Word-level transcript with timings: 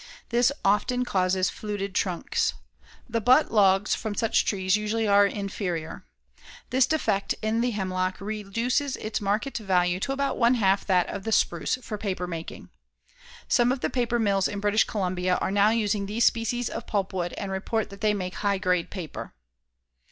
This 0.29 0.51
often 0.65 1.05
causes 1.05 1.51
fluted 1.51 1.93
trunks. 1.93 2.55
The 3.07 3.21
butt 3.21 3.51
logs 3.51 3.93
from 3.93 4.15
such 4.15 4.45
trees 4.45 4.75
usually 4.75 5.07
are 5.07 5.27
inferior. 5.27 6.07
This 6.71 6.87
defect 6.87 7.35
in 7.43 7.61
the 7.61 7.69
hemlock 7.69 8.19
reduces 8.19 8.95
its 8.95 9.21
market 9.21 9.55
value 9.59 9.99
to 9.99 10.11
about 10.11 10.39
one 10.39 10.55
half 10.55 10.87
that 10.87 11.07
of 11.07 11.23
the 11.23 11.31
spruce 11.31 11.75
for 11.83 11.99
paper 11.99 12.25
making. 12.25 12.69
Some 13.47 13.71
of 13.71 13.81
the 13.81 13.91
paper 13.91 14.17
mills 14.17 14.47
in 14.47 14.59
British 14.59 14.85
Columbia 14.85 15.35
are 15.35 15.51
now 15.51 15.69
using 15.69 16.07
these 16.07 16.25
species 16.25 16.67
of 16.67 16.87
pulpwood 16.87 17.33
and 17.37 17.51
report 17.51 17.91
that 17.91 18.01
they 18.01 18.15
make 18.15 18.33
high 18.37 18.57
grade 18.57 18.89
paper. 18.89 19.35